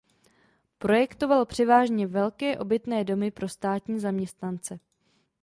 [0.77, 4.79] Projektoval převážně velké obytné domy pro státní zaměstnance.